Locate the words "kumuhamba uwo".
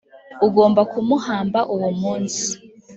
0.91-1.89